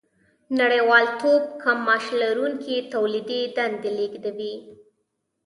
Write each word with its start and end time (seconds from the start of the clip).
نړیوالتوب 0.59 1.43
کم 1.61 1.77
معاش 1.87 2.05
لرونکي 2.21 2.75
تولیدي 2.93 3.41
دندې 3.57 3.91
لېږدوي 3.97 4.55